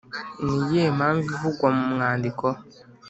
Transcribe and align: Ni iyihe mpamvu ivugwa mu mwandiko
Ni 0.43 0.53
iyihe 0.61 0.89
mpamvu 0.97 1.27
ivugwa 1.35 1.67
mu 1.75 1.83
mwandiko 1.93 2.45